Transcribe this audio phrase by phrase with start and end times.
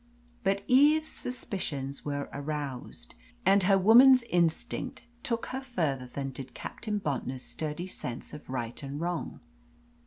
[0.43, 3.13] But Eve's suspicions were aroused,
[3.45, 8.81] and her woman's instinct took her further than did Captain Bontnor's sturdy sense of right
[8.81, 9.41] and wrong.